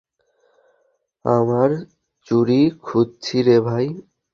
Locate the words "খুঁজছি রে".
2.83-3.57